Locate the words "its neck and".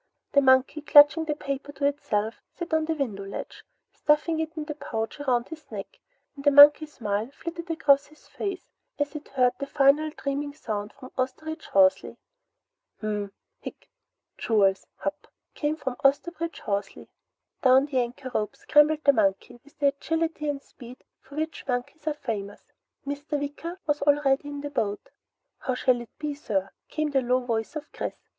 5.51-6.47